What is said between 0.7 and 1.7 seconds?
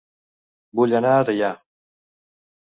Vull anar a Teià